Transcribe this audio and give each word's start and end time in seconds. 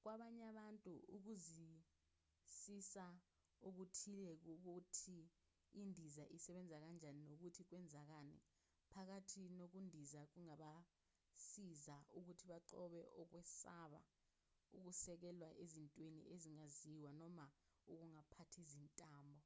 kwabanye 0.00 0.42
abantu 0.52 0.90
ukuzwisisa 1.16 3.06
okuthile 3.68 4.30
kokuthi 4.44 5.18
indiza 5.80 6.24
isebenza 6.36 6.76
kanjani 6.84 7.20
nokuthi 7.28 7.62
kwenzekani 7.68 8.36
phakathi 8.90 9.42
nokundiza 9.58 10.20
kungabasiza 10.32 11.96
ukuthi 12.18 12.44
banqobe 12.50 13.00
ukwesaba 13.22 14.00
okusekelwe 14.76 15.48
ezintweni 15.62 16.22
ezingaziwa 16.34 17.10
noma 17.20 17.46
ukungaphathi 17.92 18.58
izintambo 18.64 19.40